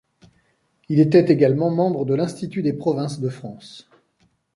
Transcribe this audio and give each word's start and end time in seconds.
Il 0.89 0.99
était 0.99 1.31
également 1.31 1.69
membre 1.69 2.05
de 2.05 2.15
l’Institut 2.15 2.63
des 2.63 2.73
Provinces 2.73 3.19
de 3.19 3.29
France. 3.29 3.87